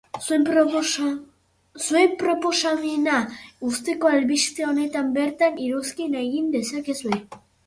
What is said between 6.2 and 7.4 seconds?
egin dezakezue.